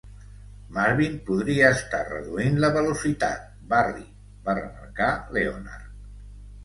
[0.77, 4.09] "Marvin podria estar reduint la velocitat, Barry"
[4.49, 5.93] va remarcar Leonard.